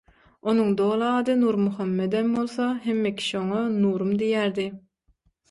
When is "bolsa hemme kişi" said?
2.37-3.37